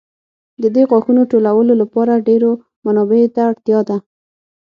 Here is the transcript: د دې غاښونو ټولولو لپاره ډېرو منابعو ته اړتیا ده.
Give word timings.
د 0.61 0.63
دې 0.75 0.83
غاښونو 0.89 1.21
ټولولو 1.31 1.73
لپاره 1.81 2.23
ډېرو 2.27 2.51
منابعو 2.85 3.29
ته 3.35 3.41
اړتیا 3.51 3.79
ده. 3.89 3.97